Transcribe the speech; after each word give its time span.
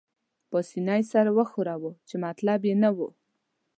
پاسیني 0.51 1.01
سر 1.11 1.25
وښوراوه، 1.35 1.91
چې 2.07 2.15
مطلب 2.25 2.59
يې 2.69 2.75
نه 2.83 2.89
وو. 2.95 3.07